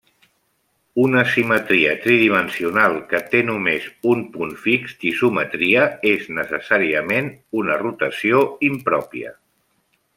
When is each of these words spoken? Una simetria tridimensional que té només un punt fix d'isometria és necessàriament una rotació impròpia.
Una 1.01 1.19
simetria 1.33 1.91
tridimensional 2.05 2.97
que 3.11 3.21
té 3.35 3.43
només 3.51 3.87
un 4.13 4.23
punt 4.39 4.55
fix 4.65 4.97
d'isometria 5.05 5.87
és 6.15 6.27
necessàriament 6.41 7.33
una 7.63 7.81
rotació 7.87 8.45
impròpia. 8.73 9.37